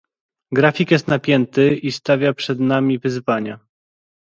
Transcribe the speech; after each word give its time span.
Grafik 0.51 0.91
jest 0.91 1.07
napięty 1.07 1.75
i 1.75 1.91
stawia 1.91 2.33
przed 2.33 2.59
nami 2.59 2.99
wyzwania 2.99 3.59